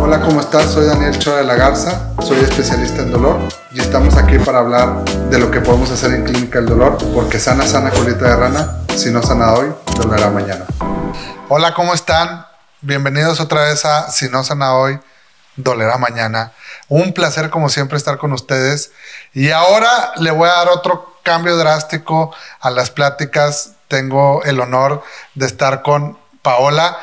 Hola, 0.00 0.20
¿cómo 0.20 0.40
estás? 0.40 0.72
Soy 0.72 0.86
Daniel 0.86 1.18
Chora 1.18 1.38
de 1.38 1.44
la 1.44 1.56
Garza, 1.56 2.10
soy 2.22 2.38
especialista 2.38 3.02
en 3.02 3.10
dolor 3.10 3.40
y 3.72 3.80
estamos 3.80 4.16
aquí 4.16 4.38
para 4.38 4.60
hablar 4.60 5.04
de 5.04 5.38
lo 5.38 5.50
que 5.50 5.60
podemos 5.60 5.90
hacer 5.90 6.12
en 6.12 6.24
Clínica 6.24 6.60
del 6.60 6.68
Dolor, 6.68 6.96
porque 7.12 7.40
sana, 7.40 7.66
sana 7.66 7.90
colita 7.90 8.24
de 8.24 8.36
rana, 8.36 8.78
si 8.96 9.10
no 9.10 9.22
sana 9.22 9.54
hoy, 9.54 9.74
dolerá 9.96 10.30
mañana. 10.30 10.64
Hola, 11.48 11.74
¿cómo 11.74 11.94
están? 11.94 12.46
Bienvenidos 12.80 13.40
otra 13.40 13.62
vez 13.62 13.84
a 13.84 14.08
Si 14.10 14.28
no 14.28 14.44
sana 14.44 14.74
hoy, 14.74 15.00
dolerá 15.56 15.98
mañana. 15.98 16.52
Un 16.88 17.12
placer 17.12 17.50
como 17.50 17.68
siempre 17.68 17.98
estar 17.98 18.18
con 18.18 18.32
ustedes 18.32 18.92
y 19.34 19.50
ahora 19.50 20.12
le 20.16 20.30
voy 20.30 20.48
a 20.48 20.52
dar 20.52 20.68
otro 20.68 21.18
cambio 21.24 21.56
drástico 21.56 22.32
a 22.60 22.70
las 22.70 22.90
pláticas. 22.90 23.72
Tengo 23.88 24.42
el 24.44 24.60
honor 24.60 25.02
de 25.34 25.46
estar 25.46 25.82
con 25.82 26.16
Paola. 26.42 26.96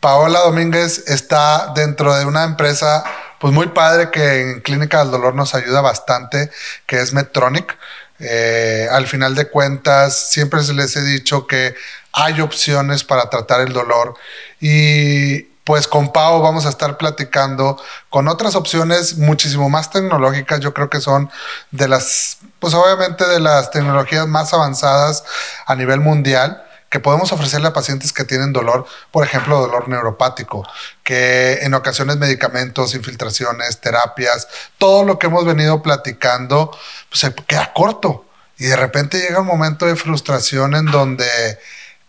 Paola 0.00 0.40
Domínguez 0.40 1.04
está 1.08 1.72
dentro 1.74 2.14
de 2.16 2.24
una 2.24 2.44
empresa 2.44 3.04
pues 3.38 3.52
muy 3.52 3.68
padre 3.68 4.10
que 4.10 4.40
en 4.40 4.60
Clínica 4.60 4.98
del 4.98 5.10
Dolor 5.10 5.34
nos 5.34 5.54
ayuda 5.54 5.80
bastante, 5.80 6.50
que 6.86 7.00
es 7.00 7.12
Medtronic. 7.12 7.76
Eh, 8.18 8.86
al 8.90 9.06
final 9.06 9.34
de 9.34 9.48
cuentas, 9.48 10.30
siempre 10.30 10.62
se 10.62 10.74
les 10.74 10.94
he 10.96 11.02
dicho 11.02 11.46
que 11.46 11.74
hay 12.12 12.40
opciones 12.40 13.04
para 13.04 13.30
tratar 13.30 13.60
el 13.60 13.72
dolor 13.72 14.14
y 14.60 15.42
pues 15.64 15.86
con 15.86 16.12
Pau 16.12 16.42
vamos 16.42 16.66
a 16.66 16.68
estar 16.68 16.98
platicando 16.98 17.80
con 18.08 18.26
otras 18.28 18.56
opciones 18.56 19.16
muchísimo 19.16 19.70
más 19.70 19.90
tecnológicas. 19.90 20.60
Yo 20.60 20.74
creo 20.74 20.90
que 20.90 21.00
son 21.00 21.30
de 21.70 21.88
las, 21.88 22.38
pues 22.58 22.74
obviamente 22.74 23.26
de 23.26 23.40
las 23.40 23.70
tecnologías 23.70 24.26
más 24.26 24.52
avanzadas 24.52 25.24
a 25.66 25.74
nivel 25.76 26.00
mundial 26.00 26.62
que 26.90 26.98
podemos 26.98 27.30
ofrecerle 27.32 27.68
a 27.68 27.72
pacientes 27.72 28.12
que 28.12 28.24
tienen 28.24 28.52
dolor, 28.52 28.84
por 29.12 29.24
ejemplo, 29.24 29.60
dolor 29.60 29.88
neuropático, 29.88 30.68
que 31.04 31.60
en 31.62 31.72
ocasiones 31.72 32.16
medicamentos, 32.16 32.94
infiltraciones, 32.96 33.80
terapias, 33.80 34.48
todo 34.76 35.04
lo 35.04 35.18
que 35.18 35.28
hemos 35.28 35.46
venido 35.46 35.82
platicando, 35.82 36.76
pues 37.08 37.20
se 37.20 37.32
queda 37.46 37.72
corto. 37.72 38.26
Y 38.58 38.64
de 38.64 38.76
repente 38.76 39.20
llega 39.20 39.40
un 39.40 39.46
momento 39.46 39.86
de 39.86 39.94
frustración 39.94 40.74
en 40.74 40.86
donde, 40.86 41.58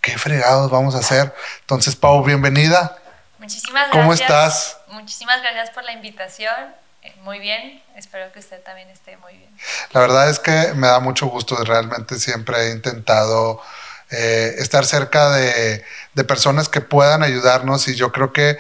¿qué 0.01 0.17
fregados 0.17 0.71
vamos 0.71 0.95
a 0.95 0.99
hacer? 0.99 1.33
Entonces, 1.61 1.95
Pau, 1.95 2.23
bienvenida. 2.23 2.97
Muchísimas 3.37 3.83
gracias. 3.83 4.01
¿Cómo 4.01 4.13
estás? 4.13 4.77
Muchísimas 4.87 5.41
gracias 5.43 5.69
por 5.69 5.83
la 5.83 5.93
invitación. 5.93 6.55
Eh, 7.03 7.15
muy 7.21 7.39
bien, 7.39 7.83
espero 7.95 8.31
que 8.31 8.39
usted 8.39 8.61
también 8.63 8.89
esté 8.89 9.15
muy 9.17 9.33
bien. 9.33 9.55
La 9.91 10.01
verdad 10.01 10.29
es 10.29 10.39
que 10.39 10.73
me 10.73 10.87
da 10.87 10.99
mucho 10.99 11.27
gusto, 11.27 11.55
realmente 11.63 12.19
siempre 12.19 12.67
he 12.67 12.71
intentado 12.71 13.61
eh, 14.11 14.55
estar 14.57 14.85
cerca 14.85 15.31
de, 15.31 15.83
personas 16.27 16.69
que 16.69 16.81
puedan 16.81 17.23
ayudarnos 17.23 17.87
y 17.87 17.95
yo 17.95 18.11
creo 18.11 18.33
que 18.33 18.57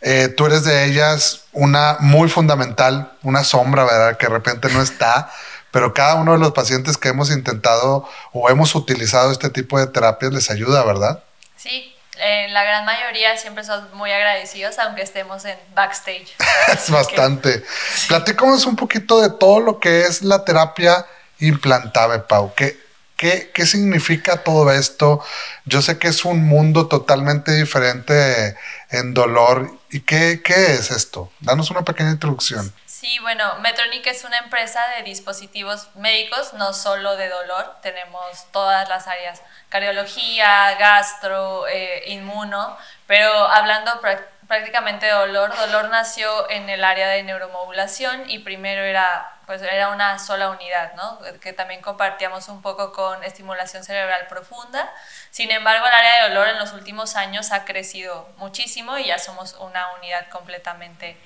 eh, 0.00 0.28
tú 0.28 0.46
eres 0.46 0.64
de 0.64 0.84
ellas 0.86 1.44
una 1.52 1.96
muy 2.00 2.28
fundamental, 2.28 3.12
una 3.22 3.44
sombra, 3.44 3.84
¿verdad? 3.84 4.16
Que 4.16 4.26
de 4.26 4.32
repente 4.32 4.68
no 4.70 4.82
está, 4.82 5.30
pero 5.70 5.92
cada 5.92 6.14
uno 6.14 6.32
de 6.32 6.38
los 6.38 6.52
pacientes 6.52 6.96
que 6.96 7.08
hemos 7.08 7.30
intentado 7.30 8.08
o 8.32 8.48
hemos 8.48 8.74
utilizado 8.74 9.30
este 9.30 9.50
tipo 9.50 9.78
de 9.78 9.86
terapias 9.86 10.32
les 10.32 10.50
ayuda, 10.50 10.84
¿verdad? 10.84 11.22
Sí, 11.56 11.94
en 12.16 12.52
la 12.54 12.64
gran 12.64 12.84
mayoría 12.84 13.36
siempre 13.36 13.64
son 13.64 13.88
muy 13.94 14.10
agradecidos, 14.10 14.78
aunque 14.78 15.02
estemos 15.02 15.44
en 15.44 15.58
backstage. 15.74 16.34
es 16.72 16.90
bastante. 16.90 17.62
Platícanos 18.08 18.66
un 18.66 18.76
poquito 18.76 19.20
de 19.20 19.30
todo 19.30 19.60
lo 19.60 19.78
que 19.78 20.02
es 20.02 20.22
la 20.22 20.44
terapia 20.44 21.06
implantable, 21.38 22.20
Pau. 22.20 22.52
¿Qué, 22.56 22.87
¿Qué, 23.18 23.50
¿Qué, 23.52 23.66
significa 23.66 24.44
todo 24.44 24.70
esto? 24.70 25.24
Yo 25.64 25.82
sé 25.82 25.98
que 25.98 26.06
es 26.06 26.24
un 26.24 26.46
mundo 26.46 26.86
totalmente 26.86 27.52
diferente 27.52 28.56
en 28.90 29.12
dolor. 29.12 29.72
¿Y 29.90 30.02
qué, 30.02 30.40
qué 30.42 30.74
es 30.74 30.92
esto? 30.92 31.28
Danos 31.40 31.68
una 31.72 31.82
pequeña 31.82 32.12
introducción. 32.12 32.72
Sí, 32.86 33.18
bueno, 33.20 33.58
Medtronic 33.58 34.06
es 34.06 34.22
una 34.22 34.38
empresa 34.38 34.80
de 34.96 35.02
dispositivos 35.02 35.88
médicos, 35.96 36.54
no 36.54 36.72
solo 36.72 37.16
de 37.16 37.28
dolor. 37.28 37.76
Tenemos 37.82 38.22
todas 38.52 38.88
las 38.88 39.08
áreas, 39.08 39.42
cardiología, 39.68 40.76
gastro, 40.78 41.66
eh, 41.66 42.04
inmuno, 42.06 42.76
pero 43.08 43.32
hablando 43.32 44.00
de 44.48 45.10
dolor, 45.10 45.54
dolor 45.56 45.90
nació 45.90 46.48
en 46.50 46.70
el 46.70 46.82
área 46.82 47.08
de 47.08 47.22
neuromodulación 47.22 48.30
y 48.30 48.38
primero 48.38 48.82
era 48.82 49.34
pues 49.44 49.62
era 49.62 49.88
una 49.88 50.18
sola 50.18 50.50
unidad, 50.50 50.92
¿no? 50.94 51.18
que 51.40 51.54
también 51.54 51.80
compartíamos 51.80 52.48
un 52.48 52.60
poco 52.60 52.92
con 52.92 53.24
estimulación 53.24 53.82
cerebral 53.82 54.26
profunda. 54.26 54.92
Sin 55.30 55.50
embargo, 55.50 55.86
el 55.86 55.92
área 55.92 56.22
de 56.22 56.28
dolor 56.28 56.48
en 56.48 56.58
los 56.58 56.74
últimos 56.74 57.16
años 57.16 57.50
ha 57.52 57.64
crecido 57.64 58.28
muchísimo 58.36 58.98
y 58.98 59.06
ya 59.06 59.18
somos 59.18 59.54
una 59.54 59.94
unidad 59.94 60.28
completamente 60.28 61.16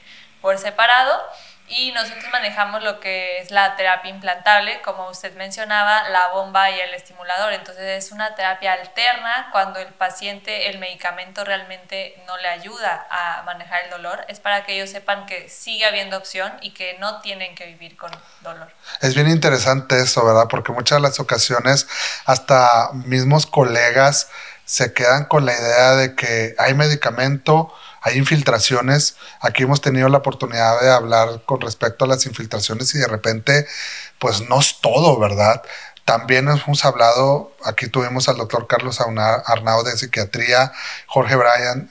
por 0.40 0.56
separado 0.58 1.20
y 1.68 1.92
nosotros 1.92 2.24
manejamos 2.32 2.82
lo 2.82 3.00
que 3.00 3.38
es 3.38 3.50
la 3.50 3.76
terapia 3.76 4.10
implantable, 4.10 4.82
como 4.82 5.08
usted 5.08 5.34
mencionaba, 5.36 6.08
la 6.10 6.28
bomba 6.28 6.70
y 6.70 6.78
el 6.78 6.92
estimulador. 6.92 7.52
Entonces 7.52 8.04
es 8.04 8.12
una 8.12 8.34
terapia 8.34 8.74
alterna 8.74 9.48
cuando 9.52 9.78
el 9.78 9.88
paciente, 9.88 10.68
el 10.68 10.78
medicamento 10.78 11.44
realmente 11.44 12.22
no 12.26 12.36
le 12.38 12.48
ayuda 12.48 13.06
a 13.10 13.42
manejar 13.44 13.84
el 13.84 13.90
dolor. 13.90 14.24
Es 14.28 14.40
para 14.40 14.64
que 14.64 14.74
ellos 14.74 14.90
sepan 14.90 15.24
que 15.24 15.48
sigue 15.48 15.86
habiendo 15.86 16.18
opción 16.18 16.52
y 16.60 16.74
que 16.74 16.98
no 16.98 17.20
tienen 17.20 17.54
que 17.54 17.66
vivir 17.66 17.96
con 17.96 18.10
dolor. 18.40 18.70
Es 19.00 19.14
bien 19.14 19.28
interesante 19.28 19.98
eso, 19.98 20.24
¿verdad? 20.26 20.48
Porque 20.50 20.72
muchas 20.72 20.98
de 20.98 21.08
las 21.08 21.20
ocasiones 21.20 21.88
hasta 22.26 22.90
mismos 22.92 23.46
colegas 23.46 24.28
se 24.64 24.92
quedan 24.92 25.24
con 25.24 25.46
la 25.46 25.52
idea 25.52 25.92
de 25.92 26.14
que 26.14 26.54
hay 26.58 26.74
medicamento 26.74 27.72
hay 28.02 28.18
infiltraciones. 28.18 29.16
Aquí 29.40 29.62
hemos 29.62 29.80
tenido 29.80 30.08
la 30.08 30.18
oportunidad 30.18 30.80
de 30.80 30.90
hablar 30.90 31.42
con 31.46 31.60
respecto 31.60 32.04
a 32.04 32.08
las 32.08 32.26
infiltraciones 32.26 32.94
y 32.94 32.98
de 32.98 33.06
repente, 33.06 33.66
pues 34.18 34.48
no 34.48 34.60
es 34.60 34.80
todo, 34.80 35.18
¿verdad? 35.18 35.62
También 36.04 36.48
hemos 36.48 36.84
hablado, 36.84 37.52
aquí 37.64 37.86
tuvimos 37.86 38.28
al 38.28 38.36
doctor 38.36 38.66
Carlos 38.66 39.00
Arnau 39.00 39.84
de 39.84 39.96
psiquiatría, 39.96 40.72
Jorge 41.06 41.36
Bryan, 41.36 41.90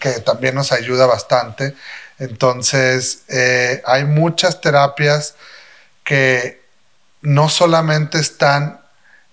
que 0.00 0.12
también 0.20 0.54
nos 0.54 0.72
ayuda 0.72 1.06
bastante. 1.06 1.74
Entonces, 2.18 3.24
eh, 3.28 3.82
hay 3.84 4.04
muchas 4.04 4.62
terapias 4.62 5.34
que 6.04 6.62
no 7.20 7.50
solamente 7.50 8.18
están 8.18 8.80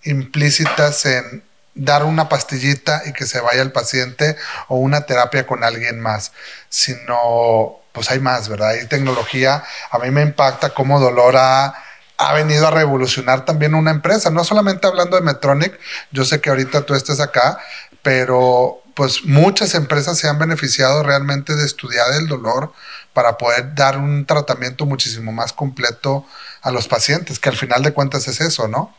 implícitas 0.04 1.06
en 1.06 1.44
dar 1.80 2.04
una 2.04 2.30
pastillita 2.30 3.04
y 3.06 3.14
que 3.14 3.26
se 3.26 3.40
vaya 3.40 3.62
el 3.62 3.72
paciente 3.72 4.36
o 4.68 4.78
una 4.78 5.02
terapia 5.02 5.48
con 5.48 5.64
alguien 5.64 6.00
más, 6.00 6.32
sino 6.70 7.80
pues 7.92 8.12
hay 8.12 8.20
más, 8.20 8.50
¿verdad? 8.50 8.70
Hay 8.70 8.88
tecnología. 8.88 9.64
A 9.92 10.00
mí 10.00 10.12
me 10.12 10.22
impacta 10.22 10.70
cómo 10.70 11.00
Dolor 11.00 11.36
ha, 11.38 11.74
ha 12.18 12.34
venido 12.34 12.68
a 12.68 12.72
revolucionar 12.72 13.46
también 13.46 13.74
una 13.74 13.92
empresa, 13.92 14.30
no 14.30 14.44
solamente 14.44 14.88
hablando 14.88 15.16
de 15.16 15.24
Medtronic, 15.24 15.80
yo 16.12 16.26
sé 16.26 16.42
que 16.42 16.50
ahorita 16.50 16.82
tú 16.82 16.94
estés 16.94 17.20
acá, 17.20 17.60
pero 18.02 18.82
pues 18.94 19.24
muchas 19.24 19.76
empresas 19.76 20.18
se 20.18 20.28
han 20.28 20.38
beneficiado 20.38 21.04
realmente 21.04 21.56
de 21.56 21.66
estudiar 21.66 22.12
el 22.14 22.28
dolor 22.28 22.74
para 23.14 23.38
poder 23.38 23.74
dar 23.74 23.98
un 23.98 24.26
tratamiento 24.26 24.86
muchísimo 24.86 25.32
más 25.32 25.54
completo 25.54 26.26
a 26.62 26.72
los 26.72 26.88
pacientes, 26.88 27.40
que 27.40 27.50
al 27.50 27.56
final 27.56 27.84
de 27.84 27.94
cuentas 27.94 28.28
es 28.28 28.42
eso, 28.42 28.68
¿no? 28.68 28.94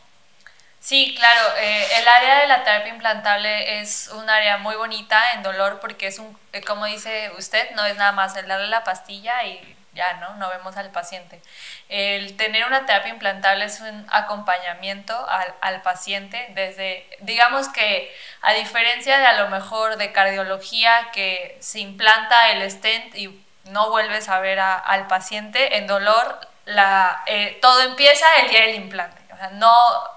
Sí, 0.81 1.13
claro, 1.15 1.41
eh, 1.59 1.87
el 1.99 2.07
área 2.07 2.39
de 2.41 2.47
la 2.47 2.63
terapia 2.63 2.91
implantable 2.91 3.79
es 3.81 4.07
un 4.09 4.27
área 4.29 4.57
muy 4.57 4.75
bonita 4.75 5.33
en 5.33 5.43
dolor 5.43 5.79
porque 5.79 6.07
es 6.07 6.17
un, 6.17 6.37
eh, 6.53 6.61
como 6.63 6.85
dice 6.85 7.31
usted, 7.37 7.69
no 7.75 7.85
es 7.85 7.95
nada 7.97 8.11
más 8.13 8.35
el 8.35 8.47
darle 8.47 8.67
la 8.67 8.83
pastilla 8.83 9.43
y 9.43 9.77
ya, 9.93 10.13
¿no? 10.13 10.33
No 10.35 10.49
vemos 10.49 10.77
al 10.77 10.89
paciente. 10.91 11.39
El 11.87 12.35
tener 12.35 12.65
una 12.65 12.85
terapia 12.87 13.11
implantable 13.11 13.65
es 13.65 13.79
un 13.79 14.07
acompañamiento 14.09 15.13
al, 15.29 15.53
al 15.61 15.81
paciente 15.83 16.47
desde, 16.55 17.05
digamos 17.19 17.69
que 17.69 18.11
a 18.41 18.53
diferencia 18.53 19.19
de 19.19 19.27
a 19.27 19.33
lo 19.33 19.49
mejor 19.49 19.97
de 19.97 20.11
cardiología 20.11 21.11
que 21.13 21.57
se 21.59 21.79
implanta 21.79 22.49
el 22.51 22.69
stent 22.71 23.15
y 23.15 23.39
no 23.65 23.89
vuelves 23.91 24.29
a 24.29 24.39
ver 24.39 24.59
al 24.59 25.05
paciente, 25.07 25.77
en 25.77 25.85
dolor 25.87 26.39
la, 26.65 27.23
eh, 27.27 27.59
todo 27.61 27.81
empieza 27.83 28.25
el 28.41 28.49
día 28.49 28.61
del 28.61 28.75
implante 28.75 29.20
no, 29.49 29.73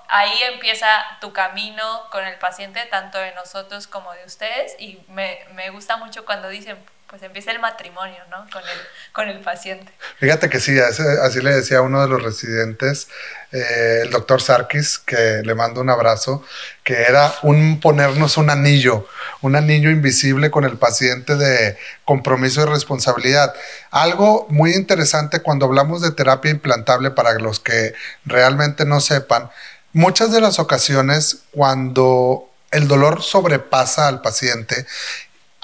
ahí 0.09 0.33
empieza 0.53 0.87
tu 1.21 1.33
camino 1.33 2.09
con 2.11 2.25
el 2.25 2.37
paciente, 2.39 2.85
tanto 2.91 3.19
de 3.19 3.33
nosotros 3.35 3.87
como 3.87 4.13
de 4.13 4.25
ustedes, 4.25 4.75
y 4.79 5.03
me, 5.09 5.41
me 5.55 5.71
gusta 5.71 5.97
mucho 5.97 6.25
cuando 6.25 6.49
dicen, 6.49 6.77
pues 7.09 7.23
empieza 7.23 7.53
el 7.53 7.61
matrimonio, 7.61 8.19
¿no? 8.31 8.45
Con 8.51 8.63
el, 8.63 8.79
con 9.13 9.29
el 9.29 9.41
paciente. 9.41 9.93
Fíjate 10.19 10.49
que 10.49 10.59
sí, 10.59 10.77
así 10.81 11.41
le 11.41 11.53
decía 11.53 11.81
uno 11.81 12.03
de 12.03 12.09
los 12.09 12.23
residentes, 12.23 13.09
eh, 13.55 14.01
el 14.03 14.11
doctor 14.11 14.43
Sarkis, 14.43 14.99
que 14.99 15.41
le 15.45 15.55
mando 15.55 15.81
un 15.81 15.89
abrazo, 15.89 16.43
que 16.83 17.03
era 17.03 17.33
un 17.43 17.79
ponernos 17.79 18.37
un 18.37 18.51
anillo, 18.51 19.07
un 19.43 19.55
anillo 19.55 19.91
invisible 19.91 20.51
con 20.51 20.65
el 20.65 20.77
paciente 20.77 21.37
de 21.37 21.79
compromiso 22.05 22.63
y 22.63 22.65
responsabilidad. 22.65 23.55
Algo 23.93 24.49
muy 24.51 24.73
interesante 24.73 25.39
cuando 25.39 25.67
hablamos 25.67 26.03
de 26.03 26.11
terapia 26.11 26.51
implantable 26.51 27.13
para 27.13 27.35
los 27.35 27.61
que 27.61 27.95
realmente 28.25 28.85
no 28.85 29.01
sepan, 29.01 29.49
muchas 29.93 30.33
de 30.33 30.41
las 30.41 30.59
ocasiones 30.59 31.43
cuando 31.53 32.51
el 32.73 32.89
dolor 32.89 33.23
sobrepasa 33.23 34.09
al 34.09 34.21
paciente 34.21 34.85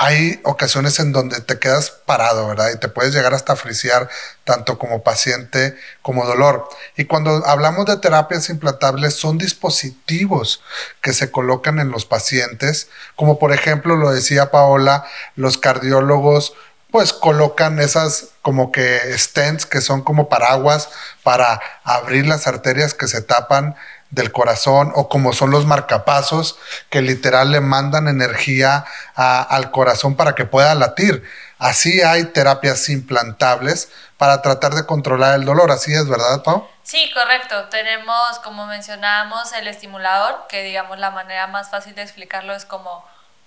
hay 0.02 0.40
ocasiones 0.44 0.98
en 0.98 1.12
donde 1.12 1.42
te 1.42 1.58
quedas 1.58 1.90
parado, 1.90 2.48
¿verdad? 2.48 2.70
Y 2.74 2.78
te 2.78 2.88
puedes 2.88 3.12
llegar 3.12 3.34
hasta 3.34 3.54
friciar 3.54 4.08
tanto 4.44 4.78
como 4.78 5.02
paciente 5.02 5.76
como 6.00 6.24
dolor. 6.24 6.66
Y 6.96 7.04
cuando 7.04 7.46
hablamos 7.46 7.84
de 7.84 7.98
terapias 7.98 8.48
implantables, 8.48 9.12
son 9.12 9.36
dispositivos 9.36 10.62
que 11.02 11.12
se 11.12 11.30
colocan 11.30 11.80
en 11.80 11.90
los 11.90 12.06
pacientes, 12.06 12.88
como 13.14 13.38
por 13.38 13.52
ejemplo 13.52 13.94
lo 13.94 14.10
decía 14.10 14.50
Paola, 14.50 15.04
los 15.36 15.58
cardiólogos 15.58 16.54
pues 16.90 17.12
colocan 17.12 17.78
esas 17.78 18.30
como 18.40 18.72
que 18.72 18.98
stents 19.18 19.66
que 19.66 19.82
son 19.82 20.00
como 20.02 20.30
paraguas 20.30 20.88
para 21.22 21.60
abrir 21.84 22.26
las 22.26 22.46
arterias 22.46 22.94
que 22.94 23.06
se 23.06 23.20
tapan 23.20 23.76
del 24.10 24.32
corazón 24.32 24.92
o 24.94 25.08
como 25.08 25.32
son 25.32 25.50
los 25.50 25.66
marcapasos 25.66 26.58
que 26.88 27.00
literal 27.00 27.52
le 27.52 27.60
mandan 27.60 28.08
energía 28.08 28.84
al 29.14 29.70
corazón 29.70 30.16
para 30.16 30.34
que 30.34 30.44
pueda 30.44 30.74
latir. 30.74 31.22
Así 31.58 32.00
hay 32.02 32.24
terapias 32.24 32.88
implantables 32.88 33.90
para 34.16 34.42
tratar 34.42 34.74
de 34.74 34.86
controlar 34.86 35.34
el 35.34 35.44
dolor. 35.44 35.70
Así 35.70 35.94
es, 35.94 36.08
¿verdad, 36.08 36.42
Pau? 36.42 36.68
Sí, 36.82 37.10
correcto. 37.14 37.68
Tenemos, 37.68 38.38
como 38.42 38.66
mencionábamos, 38.66 39.52
el 39.52 39.68
estimulador, 39.68 40.46
que 40.48 40.62
digamos 40.62 40.98
la 40.98 41.10
manera 41.10 41.46
más 41.46 41.70
fácil 41.70 41.94
de 41.94 42.02
explicarlo 42.02 42.54
es 42.54 42.64
como 42.64 43.04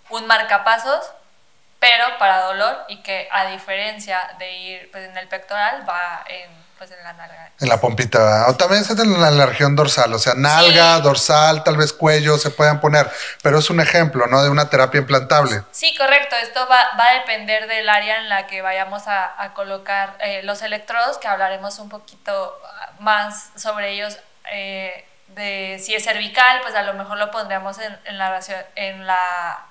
un 0.09 0.27
marcapasos, 0.27 1.11
pero 1.79 2.05
para 2.17 2.43
dolor 2.43 2.85
y 2.87 3.01
que 3.01 3.27
a 3.31 3.47
diferencia 3.47 4.35
de 4.39 4.51
ir 4.53 4.91
pues, 4.91 5.09
en 5.09 5.17
el 5.17 5.27
pectoral 5.27 5.83
va 5.87 6.23
en 6.27 6.49
pues, 6.83 6.99
en 6.99 7.03
la 7.05 7.13
nalga. 7.13 7.49
En 7.61 7.69
la 7.69 7.79
pompita, 7.79 8.47
o 8.49 8.55
también 8.57 8.83
se 8.83 8.91
en 8.93 9.21
la, 9.21 9.45
región 9.45 9.73
dorsal, 9.73 10.13
o 10.13 10.19
sea, 10.19 10.33
nalga, 10.35 10.99
dorsal, 10.99 11.63
tal 11.63 11.77
vez 11.77 11.93
cuello, 11.93 12.37
se 12.37 12.49
puedan 12.49 12.81
poner, 12.81 13.09
pero 13.41 13.59
es 13.59 13.69
un 13.69 13.79
ejemplo, 13.79 14.27
¿no? 14.27 14.43
De 14.43 14.49
una 14.49 14.69
terapia 14.69 14.99
implantable. 14.99 15.63
Sí, 15.71 15.95
correcto, 15.95 16.35
esto 16.41 16.67
va, 16.69 16.81
a 16.81 17.13
depender 17.19 17.67
del 17.67 17.87
área 17.87 18.17
en 18.17 18.27
la 18.27 18.47
que 18.47 18.61
vayamos 18.61 19.03
a, 19.07 19.53
colocar 19.55 20.17
eh, 20.19 20.41
los 20.43 20.61
electrodos, 20.61 21.17
que 21.19 21.27
hablaremos 21.27 21.79
un 21.79 21.87
poquito 21.87 22.53
más 22.99 23.51
sobre 23.55 23.91
ellos. 23.91 24.17
Eh, 24.51 25.05
de 25.27 25.79
si 25.83 25.95
es 25.95 26.03
cervical, 26.03 26.59
pues 26.61 26.75
a 26.75 26.83
lo 26.83 26.93
mejor 26.95 27.17
lo 27.17 27.31
pondríamos 27.31 27.79
en, 27.79 27.97
en 28.05 28.17
la, 28.17 28.39
en 28.75 29.07
la 29.07 29.65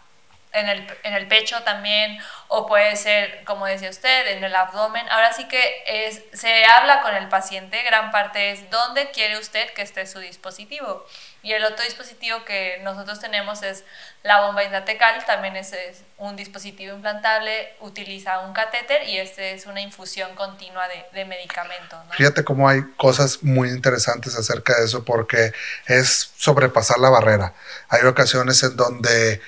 en 0.53 0.69
el, 0.69 0.87
en 1.03 1.15
el, 1.15 1.27
pecho 1.29 1.63
también, 1.63 2.19
o 2.49 2.67
puede 2.67 2.97
ser, 2.97 3.43
como 3.45 3.67
decía 3.67 3.91
usted, 3.91 4.37
en 4.37 4.45
el 4.45 4.55
abdomen. 4.55 5.07
Ahora 5.11 5.33
sí 5.33 5.49
que 5.49 5.83
es, 5.87 6.23
se 6.33 6.65
habla 6.67 7.01
con 7.01 7.15
el 7.15 7.29
paciente, 7.29 7.83
gran 7.83 8.11
parte 8.11 8.51
es 8.51 8.71
dónde 8.71 9.11
quiere 9.11 9.39
usted 9.39 9.71
que 9.73 9.83
esté 9.83 10.07
su 10.07 10.19
dispositivo. 10.19 11.07
Y 11.43 11.53
el 11.53 11.65
otro 11.65 11.85
dispositivo 11.85 12.45
que 12.45 12.79
nosotros 12.85 13.19
tenemos 13.19 13.63
es 13.63 13.85
la 14.23 14.43
bomba 14.43 14.63
intratecal, 14.63 15.25
también 15.25 15.57
es, 15.57 15.75
un 16.19 16.37
dispositivo 16.37 16.95
implantable, 16.95 17.75
utiliza 17.81 18.41
un 18.41 18.53
catéter 18.53 19.09
y 19.09 19.19
este 19.19 19.55
es 19.55 19.67
una 19.67 19.81
infusión 19.81 20.37
continua 20.37 20.87
de, 20.87 21.05
de 21.13 21.25
medicamento. 21.25 22.01
Fíjate 22.13 22.45
cómo 22.45 22.69
hay 22.69 22.83
cosas 22.97 23.43
muy 23.43 23.71
interesantes 23.71 24.37
acerca 24.37 24.79
de 24.79 24.85
eso 24.85 25.05
porque 25.05 25.53
es 25.87 26.33
sobrepasar 26.37 26.99
la 26.99 27.11
barrera. 27.11 27.55
Hay 27.89 28.03
ocasiones 28.05 28.63
en 28.63 28.77
donde 28.77 29.41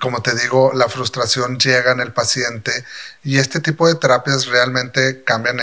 como 0.00 0.22
te 0.22 0.34
digo, 0.34 0.72
la 0.74 0.88
frustración 0.88 1.58
llega 1.58 1.92
en 1.92 2.00
el 2.00 2.12
paciente 2.12 2.84
y 3.24 3.38
este 3.38 3.60
tipo 3.60 3.88
de 3.88 3.94
terapias 3.94 4.46
realmente 4.46 5.24
cambian 5.24 5.58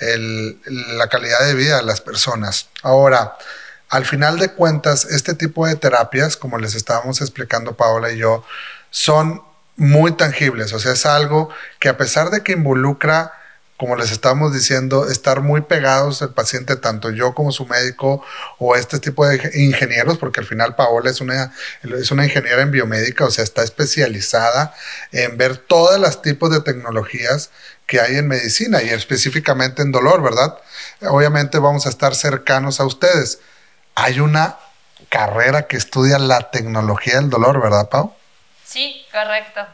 la 0.00 1.08
calidad 1.08 1.40
de 1.44 1.54
vida 1.54 1.76
de 1.76 1.82
las 1.82 2.00
personas. 2.00 2.68
Ahora, 2.82 3.36
al 3.88 4.04
final 4.04 4.38
de 4.38 4.52
cuentas, 4.52 5.04
este 5.04 5.34
tipo 5.34 5.66
de 5.66 5.76
terapias, 5.76 6.36
como 6.36 6.58
les 6.58 6.74
estábamos 6.74 7.20
explicando 7.20 7.76
Paola 7.76 8.10
y 8.10 8.18
yo, 8.18 8.44
son 8.90 9.42
muy 9.76 10.12
tangibles, 10.12 10.72
o 10.72 10.78
sea, 10.78 10.92
es 10.92 11.04
algo 11.04 11.50
que 11.80 11.88
a 11.88 11.96
pesar 11.96 12.30
de 12.30 12.42
que 12.42 12.52
involucra 12.52 13.32
como 13.76 13.96
les 13.96 14.12
estamos 14.12 14.52
diciendo, 14.52 15.10
estar 15.10 15.40
muy 15.40 15.62
pegados 15.62 16.22
al 16.22 16.32
paciente, 16.32 16.76
tanto 16.76 17.10
yo 17.10 17.34
como 17.34 17.50
su 17.50 17.66
médico 17.66 18.24
o 18.58 18.76
este 18.76 19.00
tipo 19.00 19.26
de 19.26 19.50
ingenieros, 19.54 20.16
porque 20.18 20.40
al 20.40 20.46
final 20.46 20.76
Paola 20.76 21.10
es 21.10 21.20
una, 21.20 21.52
es 21.82 22.10
una 22.12 22.24
ingeniera 22.24 22.62
en 22.62 22.70
biomédica, 22.70 23.24
o 23.24 23.30
sea, 23.30 23.42
está 23.42 23.64
especializada 23.64 24.74
en 25.10 25.36
ver 25.36 25.56
todos 25.56 25.98
los 25.98 26.22
tipos 26.22 26.50
de 26.50 26.60
tecnologías 26.60 27.50
que 27.86 28.00
hay 28.00 28.16
en 28.16 28.28
medicina 28.28 28.80
y 28.82 28.90
específicamente 28.90 29.82
en 29.82 29.90
dolor, 29.90 30.22
¿verdad? 30.22 30.56
Obviamente 31.02 31.58
vamos 31.58 31.86
a 31.86 31.90
estar 31.90 32.14
cercanos 32.14 32.80
a 32.80 32.86
ustedes. 32.86 33.40
Hay 33.96 34.20
una 34.20 34.56
carrera 35.08 35.66
que 35.66 35.76
estudia 35.76 36.18
la 36.18 36.50
tecnología 36.50 37.16
del 37.16 37.28
dolor, 37.28 37.60
¿verdad, 37.60 37.88
Pau? 37.88 38.14
Sí, 38.64 39.04
correcto. 39.12 39.66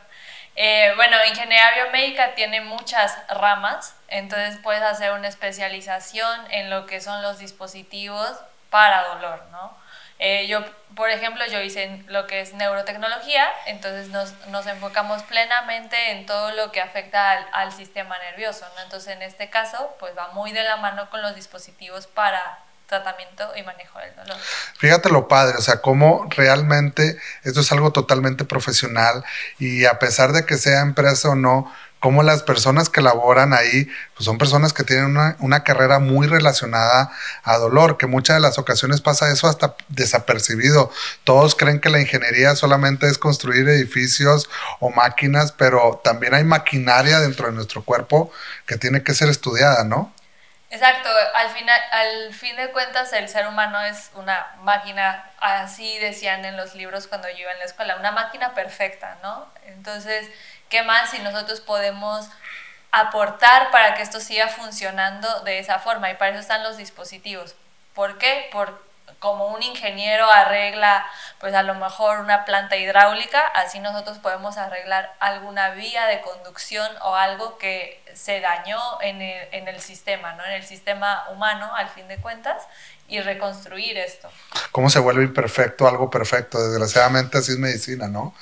Eh, 0.62 0.92
bueno, 0.94 1.16
ingeniería 1.24 1.72
biomédica 1.72 2.34
tiene 2.34 2.60
muchas 2.60 3.16
ramas, 3.30 3.96
entonces 4.08 4.58
puedes 4.62 4.82
hacer 4.82 5.12
una 5.12 5.26
especialización 5.26 6.38
en 6.50 6.68
lo 6.68 6.84
que 6.84 7.00
son 7.00 7.22
los 7.22 7.38
dispositivos 7.38 8.38
para 8.68 9.08
dolor, 9.08 9.42
¿no? 9.52 9.74
Eh, 10.18 10.48
yo, 10.48 10.62
por 10.94 11.08
ejemplo, 11.08 11.46
yo 11.46 11.62
hice 11.62 12.04
lo 12.08 12.26
que 12.26 12.42
es 12.42 12.52
neurotecnología, 12.52 13.50
entonces 13.64 14.08
nos, 14.08 14.34
nos 14.48 14.66
enfocamos 14.66 15.22
plenamente 15.22 16.10
en 16.10 16.26
todo 16.26 16.50
lo 16.50 16.70
que 16.72 16.82
afecta 16.82 17.48
al, 17.52 17.72
sistema 17.72 18.18
nervioso. 18.18 18.66
Entonces, 18.84 19.16
en 19.16 19.22
este 19.22 19.48
caso, 19.48 19.96
pues 19.98 20.14
va 20.14 20.28
muy 20.34 20.52
de 20.52 20.62
la 20.62 20.76
mano 20.76 21.08
con 21.08 21.22
los 21.22 21.34
dispositivos 21.34 22.06
para 22.06 22.58
tratamiento 22.90 23.50
y 23.56 23.62
manejo 23.62 23.98
del 24.00 24.14
dolor. 24.16 24.36
Fíjate 24.78 25.08
lo 25.08 25.28
padre, 25.28 25.56
o 25.56 25.62
sea, 25.62 25.80
cómo 25.80 26.26
realmente 26.30 27.16
esto 27.44 27.60
es 27.60 27.72
algo 27.72 27.92
totalmente 27.92 28.44
profesional 28.44 29.24
y 29.58 29.84
a 29.84 29.98
pesar 29.98 30.32
de 30.32 30.44
que 30.44 30.58
sea 30.58 30.80
empresa 30.80 31.30
o 31.30 31.34
no, 31.36 31.72
cómo 32.00 32.22
las 32.22 32.42
personas 32.42 32.88
que 32.88 33.02
laboran 33.02 33.52
ahí 33.52 33.86
pues 34.16 34.24
son 34.24 34.38
personas 34.38 34.72
que 34.72 34.84
tienen 34.84 35.04
una, 35.04 35.36
una, 35.38 35.62
carrera 35.62 35.98
muy 35.98 36.26
relacionada 36.26 37.12
a 37.44 37.58
dolor, 37.58 37.98
que 37.98 38.06
muchas 38.06 38.36
de 38.36 38.40
las 38.40 38.58
ocasiones 38.58 39.02
pasa 39.02 39.30
eso 39.30 39.46
hasta 39.46 39.76
desapercibido. 39.88 40.90
Todos 41.24 41.54
creen 41.54 41.78
que 41.78 41.90
la 41.90 42.00
ingeniería 42.00 42.56
solamente 42.56 43.06
es 43.06 43.18
construir 43.18 43.68
edificios 43.68 44.48
o 44.80 44.90
máquinas, 44.90 45.52
pero 45.52 46.00
también 46.02 46.34
hay 46.34 46.44
maquinaria 46.44 47.20
dentro 47.20 47.46
de 47.46 47.52
nuestro 47.52 47.84
cuerpo 47.84 48.32
que 48.66 48.78
tiene 48.78 49.02
que 49.02 49.14
ser 49.14 49.28
estudiada, 49.28 49.84
¿no? 49.84 50.12
Exacto, 50.70 51.08
al, 51.34 51.50
final, 51.50 51.80
al 51.90 52.32
fin 52.32 52.54
de 52.54 52.70
cuentas 52.70 53.12
el 53.12 53.28
ser 53.28 53.48
humano 53.48 53.80
es 53.82 54.12
una 54.14 54.54
máquina, 54.60 55.28
así 55.40 55.98
decían 55.98 56.44
en 56.44 56.56
los 56.56 56.76
libros 56.76 57.08
cuando 57.08 57.28
yo 57.28 57.38
iba 57.38 57.50
en 57.50 57.58
la 57.58 57.64
escuela, 57.64 57.96
una 57.96 58.12
máquina 58.12 58.54
perfecta, 58.54 59.18
¿no? 59.20 59.48
Entonces, 59.66 60.30
¿qué 60.68 60.84
más 60.84 61.10
si 61.10 61.18
nosotros 61.18 61.60
podemos 61.60 62.28
aportar 62.92 63.72
para 63.72 63.94
que 63.94 64.02
esto 64.02 64.20
siga 64.20 64.46
funcionando 64.46 65.40
de 65.40 65.58
esa 65.58 65.80
forma? 65.80 66.08
Y 66.08 66.14
para 66.14 66.30
eso 66.30 66.40
están 66.40 66.62
los 66.62 66.76
dispositivos. 66.76 67.56
¿Por 67.92 68.18
qué? 68.18 68.48
Por, 68.52 68.80
como 69.18 69.48
un 69.48 69.62
ingeniero 69.62 70.30
arregla 70.30 71.06
pues 71.38 71.54
a 71.54 71.62
lo 71.62 71.74
mejor 71.74 72.20
una 72.20 72.44
planta 72.44 72.76
hidráulica, 72.76 73.40
así 73.54 73.80
nosotros 73.80 74.18
podemos 74.18 74.58
arreglar 74.58 75.14
alguna 75.20 75.70
vía 75.70 76.06
de 76.06 76.20
conducción 76.20 76.88
o 77.02 77.14
algo 77.14 77.58
que 77.58 78.02
se 78.14 78.40
dañó 78.40 78.78
en 79.00 79.22
el, 79.22 79.48
en 79.52 79.68
el 79.68 79.80
sistema, 79.80 80.34
¿no? 80.34 80.44
en 80.44 80.52
el 80.52 80.64
sistema 80.64 81.24
humano 81.30 81.74
al 81.74 81.88
fin 81.88 82.08
de 82.08 82.18
cuentas 82.18 82.62
y 83.08 83.20
reconstruir 83.20 83.98
esto. 83.98 84.28
¿Cómo 84.70 84.88
se 84.88 85.00
vuelve 85.00 85.24
imperfecto 85.24 85.88
algo 85.88 86.10
perfecto? 86.10 86.62
Desgraciadamente 86.62 87.38
así 87.38 87.52
es 87.52 87.58
medicina, 87.58 88.06
¿no? 88.06 88.34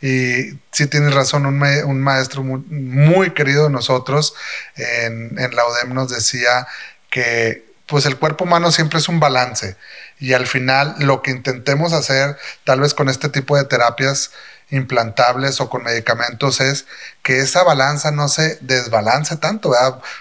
Y 0.00 0.50
sí 0.72 0.88
tienes 0.88 1.14
razón, 1.14 1.46
un, 1.46 1.62
un 1.62 2.00
maestro 2.00 2.42
muy, 2.42 3.30
querido 3.30 3.64
de 3.64 3.70
nosotros 3.70 4.34
en, 4.76 5.38
en 5.38 5.54
la 5.54 5.66
UDEM 5.66 5.94
nos 5.94 6.10
decía 6.10 6.66
que 7.08 7.65
pues 7.86 8.04
el 8.06 8.18
cuerpo 8.18 8.44
humano 8.44 8.70
siempre 8.72 8.98
es 8.98 9.08
un 9.08 9.20
balance. 9.20 9.76
Y 10.18 10.32
al 10.32 10.46
final 10.46 10.96
lo 10.98 11.22
que 11.22 11.30
intentemos 11.30 11.92
hacer 11.92 12.36
tal 12.64 12.80
vez 12.80 12.94
con 12.94 13.08
este 13.08 13.28
tipo 13.28 13.56
de 13.56 13.64
terapias 13.64 14.32
implantables 14.70 15.60
o 15.60 15.70
con 15.70 15.84
medicamentos 15.84 16.60
es 16.60 16.86
que 17.22 17.38
esa 17.38 17.62
balanza 17.62 18.10
no 18.10 18.28
se 18.28 18.58
desbalance 18.60 19.36
tanto, 19.36 19.72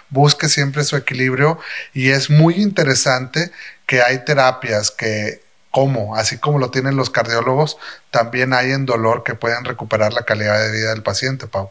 busque 0.10 0.50
siempre 0.50 0.84
su 0.84 0.96
equilibrio. 0.96 1.60
Y 1.94 2.12
es 2.12 2.30
muy 2.30 2.56
interesante 2.56 3.52
que 3.86 4.02
hay 4.02 4.24
terapias 4.26 4.92
que 4.92 5.44
como, 5.72 6.16
así 6.16 6.38
como 6.38 6.60
lo 6.60 6.72
tienen 6.72 6.96
los 6.96 7.10
cardiólogos, 7.10 7.78
también 8.10 8.54
hay 8.54 8.72
en 8.72 8.86
dolor 8.86 9.24
que 9.24 9.36
pueden 9.36 9.66
recuperar 9.66 10.14
la 10.14 10.24
calidad 10.24 10.58
de 10.60 10.72
vida 10.72 10.92
del 10.92 11.04
paciente, 11.04 11.48
Pau. 11.48 11.70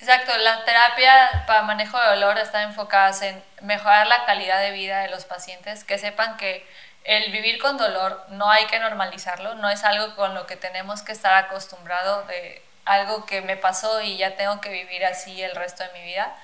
Exacto, 0.00 0.34
la 0.38 0.64
terapia 0.64 1.44
para 1.46 1.60
manejo 1.60 2.00
de 2.00 2.06
dolor 2.06 2.38
está 2.38 2.62
enfocada 2.62 3.14
en 3.26 3.44
mejorar 3.60 4.06
la 4.06 4.24
calidad 4.24 4.58
de 4.60 4.70
vida 4.70 5.00
de 5.00 5.10
los 5.10 5.26
pacientes, 5.26 5.84
que 5.84 5.98
sepan 5.98 6.38
que 6.38 6.66
el 7.04 7.30
vivir 7.30 7.60
con 7.60 7.76
dolor 7.76 8.24
no 8.30 8.50
hay 8.50 8.66
que 8.66 8.78
normalizarlo, 8.78 9.56
no 9.56 9.68
es 9.68 9.84
algo 9.84 10.16
con 10.16 10.34
lo 10.34 10.46
que 10.46 10.56
tenemos 10.56 11.02
que 11.02 11.12
estar 11.12 11.34
acostumbrado 11.34 12.22
de 12.22 12.62
algo 12.86 13.26
que 13.26 13.42
me 13.42 13.58
pasó 13.58 14.00
y 14.00 14.16
ya 14.16 14.36
tengo 14.36 14.62
que 14.62 14.70
vivir 14.70 15.04
así 15.04 15.42
el 15.42 15.54
resto 15.54 15.84
de 15.84 15.92
mi 15.92 16.02
vida. 16.02 16.34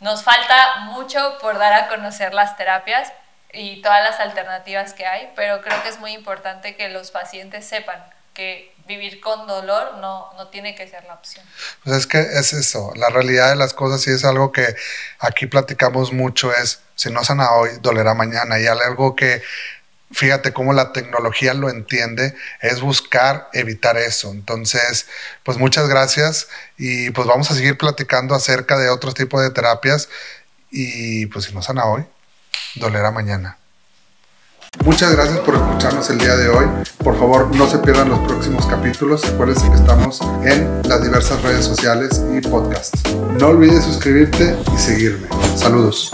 Nos 0.00 0.24
falta 0.24 0.78
mucho 0.80 1.38
por 1.38 1.58
dar 1.58 1.74
a 1.74 1.86
conocer 1.86 2.34
las 2.34 2.56
terapias 2.56 3.12
y 3.52 3.82
todas 3.82 4.02
las 4.02 4.18
alternativas 4.18 4.94
que 4.94 5.06
hay, 5.06 5.32
pero 5.36 5.62
creo 5.62 5.80
que 5.84 5.90
es 5.90 6.00
muy 6.00 6.12
importante 6.12 6.74
que 6.74 6.88
los 6.88 7.12
pacientes 7.12 7.68
sepan 7.68 8.04
que 8.36 8.72
vivir 8.86 9.20
con 9.20 9.46
dolor 9.46 9.96
no, 9.98 10.32
no 10.36 10.48
tiene 10.48 10.74
que 10.76 10.86
ser 10.86 11.04
la 11.04 11.14
opción. 11.14 11.44
Pues 11.82 11.96
es 11.96 12.06
que 12.06 12.20
es 12.20 12.52
eso, 12.52 12.92
la 12.94 13.08
realidad 13.08 13.50
de 13.50 13.56
las 13.56 13.72
cosas 13.72 14.06
y 14.06 14.10
es 14.10 14.24
algo 14.24 14.52
que 14.52 14.76
aquí 15.18 15.46
platicamos 15.46 16.12
mucho 16.12 16.54
es, 16.54 16.80
si 16.94 17.10
no 17.10 17.24
sana 17.24 17.50
hoy, 17.52 17.70
dolerá 17.80 18.14
mañana. 18.14 18.60
Y 18.60 18.66
algo 18.66 19.16
que, 19.16 19.42
fíjate 20.12 20.52
cómo 20.52 20.72
la 20.72 20.92
tecnología 20.92 21.54
lo 21.54 21.68
entiende, 21.70 22.36
es 22.60 22.80
buscar 22.80 23.48
evitar 23.52 23.96
eso. 23.96 24.30
Entonces, 24.30 25.06
pues 25.42 25.58
muchas 25.58 25.88
gracias 25.88 26.48
y 26.76 27.10
pues 27.10 27.26
vamos 27.26 27.50
a 27.50 27.54
seguir 27.54 27.78
platicando 27.78 28.34
acerca 28.34 28.78
de 28.78 28.90
otros 28.90 29.14
tipos 29.14 29.42
de 29.42 29.50
terapias 29.50 30.08
y 30.70 31.26
pues 31.26 31.46
si 31.46 31.54
no 31.54 31.62
sana 31.62 31.86
hoy, 31.86 32.04
dolerá 32.76 33.10
mañana. 33.10 33.58
Muchas 34.84 35.12
gracias 35.12 35.38
por 35.40 35.54
escucharnos 35.54 36.08
el 36.10 36.18
día 36.18 36.36
de 36.36 36.48
hoy. 36.48 36.66
Por 37.02 37.18
favor, 37.18 37.54
no 37.56 37.68
se 37.68 37.78
pierdan 37.78 38.08
los 38.08 38.20
próximos 38.20 38.66
capítulos. 38.66 39.24
Acuérdense 39.24 39.68
que 39.68 39.76
estamos 39.76 40.20
en 40.44 40.82
las 40.88 41.02
diversas 41.02 41.42
redes 41.42 41.64
sociales 41.64 42.22
y 42.32 42.40
podcasts. 42.40 43.02
No 43.38 43.48
olvides 43.48 43.84
suscribirte 43.84 44.56
y 44.74 44.78
seguirme. 44.78 45.28
Saludos. 45.56 46.12